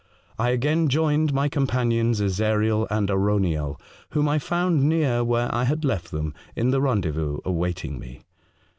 I 0.39 0.49
again 0.49 0.87
joined 0.87 1.31
my 1.31 1.47
companions, 1.47 2.19
Ezariel 2.21 2.87
and 2.89 3.07
Arauniel, 3.09 3.79
whom 4.13 4.27
I 4.27 4.39
found 4.39 4.83
near 4.89 5.23
where 5.23 5.53
I 5.53 5.65
had 5.65 5.85
left 5.85 6.09
them 6.09 6.33
in 6.55 6.71
the 6.71 6.81
rendezvous 6.81 7.37
awaiting 7.45 7.99
me. 7.99 8.23